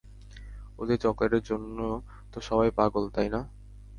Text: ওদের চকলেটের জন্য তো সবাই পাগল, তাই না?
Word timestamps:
ওদের 0.79 0.97
চকলেটের 0.97 1.43
জন্য 1.43 1.77
তো 2.33 2.37
সবাই 2.39 2.69
পাগল, 2.71 3.03
তাই 3.09 3.29
না? 3.29 3.41